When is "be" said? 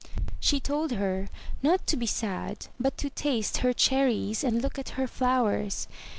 1.95-2.07